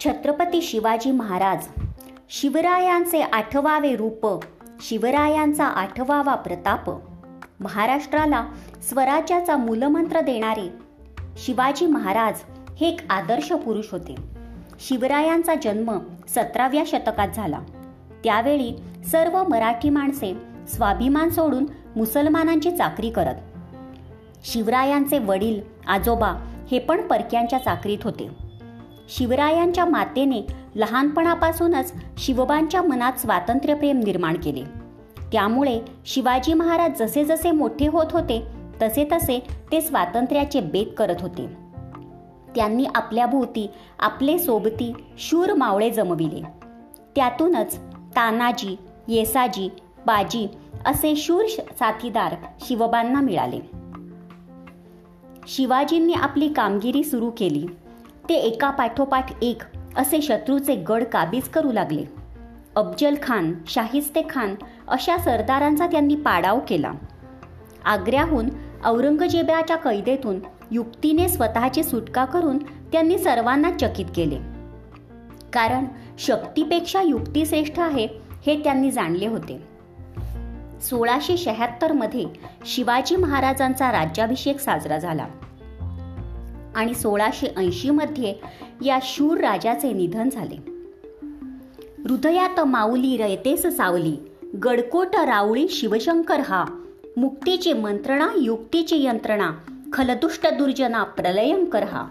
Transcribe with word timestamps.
छत्रपती 0.00 0.62
शिवाजी 0.62 1.10
महाराज. 1.10 1.66
शिवरायांचे 2.28 3.20
आठवावे 3.20 3.96
रूप 3.96 4.40
शिवरायांचा 4.80 5.64
आठवावा 5.64 6.34
प्रताप. 6.34 6.90
महाराष्ट्राला 7.60 8.46
स्वराज्याचा 8.88 9.56
मूलमंत्र 9.56 10.20
देणारे 10.20 10.68
शिवाजी 11.38 11.86
महाराज 11.86 12.34
हे 12.80 12.88
एक 12.88 13.00
आदर्श 13.10 13.52
पुरुष 13.52 13.84
होते. 13.92 14.14
शिवरायांचा 14.80 15.54
जन्म 15.54 15.98
सतराव्या 16.28 16.82
शतकात 16.86 17.28
झाला. 17.34 17.60
त्यावेळी 18.24 18.76
सर्व 19.06 19.42
मराठी 19.48 19.90
माणसे 19.90 20.36
स्वाभिमान 20.68 21.28
सोडून 21.28 21.66
मुसलमानांची 21.96 22.70
चाकरी 22.70 23.10
करत. 23.10 23.34
शिवरायांचे 24.44 25.18
वडील 25.18 25.60
आजोबा 25.86 26.32
हे 26.70 26.78
पण 26.78 27.06
परक्यांच्या 27.06 27.58
चाकरीत 27.58 27.98
होते. 28.04 28.47
शिवरायांच्या 29.08 29.84
मातेने 29.84 30.42
लहानपणापासूनच 30.76 31.92
शिवबांच्या 32.18 32.82
मनात 32.82 33.12
स्वातंत्र्यप्रेम 33.12 33.98
निर्माण 33.98 34.34
केले. 34.34 34.62
त्यामुळे 35.32 35.80
शिवाजी 36.06 36.54
महाराज 36.54 36.98
जसे 36.98 37.24
जसे 37.24 37.50
मोठे 37.50 37.86
होत 37.86 38.06
होते 38.10 38.42
तसे 38.82 39.08
तसे 39.12 39.46
ते 39.72 39.80
स्वातंत्र्याचे 39.80 40.60
बेत 40.60 40.86
करत 40.98 41.16
होते. 41.20 41.46
त्यांनी 42.56 42.86
आपल्या 42.94 43.26
भोवती 43.26 43.70
आपले 43.98 44.38
सोबती 44.38 44.92
शूर 45.18 45.52
मावळे 45.52 45.90
जमविले. 45.90 46.42
त्यातूनच 47.16 47.76
तानाजी 48.16 48.76
येसाजी 49.08 49.68
बाजी 50.06 50.48
असे 50.86 51.16
शूर 51.16 51.44
साथीदार 51.48 52.34
शिवबांना 52.60 53.20
मिळाले. 53.20 53.60
शिवाजींनी 55.48 56.12
आपली 56.12 56.48
कामगिरी 56.48 57.04
सुरू 57.04 57.30
केली. 57.38 57.66
ते 58.28 58.34
एका 58.34 58.70
पाठोपाठ 58.70 59.32
एक 59.42 59.62
असे 59.96 60.22
शत्रूचे 60.22 60.74
गड 60.74 61.04
काबीज 61.04 61.42
करू 61.42 61.72
लागले. 61.72 62.04
अफजल 62.76 63.14
खान 63.22 63.54
शाहिस्ते 63.66 64.22
खान 64.30 64.54
अशा 64.88 65.18
सरदारांचा 65.18 65.86
त्यांनी 65.86 66.16
पाडाव 66.16 66.60
केला. 66.68 66.92
आग्र्याहून 67.84 68.48
औरंगजेबाच्या 68.84 69.76
कैदेतून 69.76 70.40
युक्तीने 70.70 71.28
स्वतःची 71.28 71.82
सुटका 71.82 72.24
करून 72.24 72.58
त्यांनी 72.92 73.18
सर्वांना 73.18 73.70
चकित 73.70 74.06
केले. 74.14 74.38
कारण 75.52 75.84
शक्तीपेक्षा 76.18 77.02
युक्ती 77.02 77.46
श्रेष्ठ 77.46 77.80
आहे 77.80 78.08
हे 78.46 78.64
त्यांनी 78.64 78.90
जाणले 78.90 79.26
होते. 79.26 79.62
सोळाशे 80.80 81.36
शहात्तरमध्ये 81.36 82.24
शिवाजी 82.66 83.16
महाराजांचा 83.16 83.92
राज्याभिषेक 83.92 84.60
साजरा 84.60 84.98
झाला. 84.98 85.26
आणि 86.78 86.94
सोळाशे 86.94 87.46
ऐंशीमध्ये 87.56 88.34
या 88.84 88.98
शूर 89.02 89.38
राजाचे 89.38 89.92
निधन 89.92 90.28
झाले. 90.28 90.56
हृदयात 92.04 92.60
माऊली 92.60 93.16
रयतेस 93.16 93.62
सावली 93.76 94.16
गडकोट 94.64 95.16
रावळी 95.16 95.68
शिवशंकर 95.68 96.40
हा. 96.40 96.64
मुक्तीची 97.16 97.72
मंत्रणा 97.72 98.28
युक्तीची 98.36 99.04
यंत्रणा 99.04 99.50
खलदुष्ट 99.92 100.46
दुर्जना 100.46 101.02
प्रलयंकर 101.02 101.82
हा. 101.82 102.08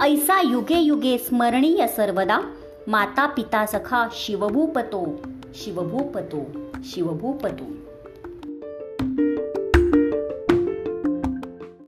ऐसा 0.00 0.40
युगे 0.44 0.78
युगे 0.78 1.18
स्मरणीय 1.18 1.86
सर्वदा 1.86 2.40
माता 2.86 3.26
पिता 3.26 3.66
सखा 3.66 4.08
शिवभूपतो 4.12 5.20
शिवभूपतो 5.54 6.46
शिवभूपतो. 6.84 7.89